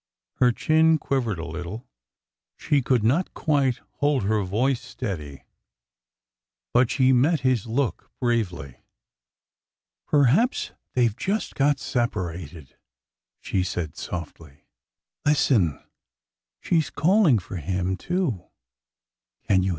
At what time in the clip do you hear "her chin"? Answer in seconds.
0.37-0.97